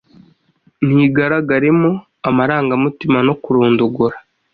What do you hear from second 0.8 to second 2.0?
ntigaragaremo